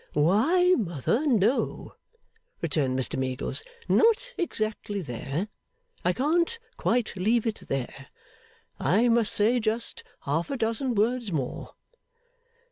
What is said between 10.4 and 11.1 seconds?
a dozen